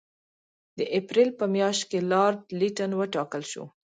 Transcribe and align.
د 0.77 0.79
اپرېل 0.99 1.29
په 1.39 1.45
میاشت 1.55 1.83
کې 1.89 1.99
لارډ 2.11 2.39
لیټن 2.59 2.91
وټاکل 2.99 3.43
شو. 3.51 3.63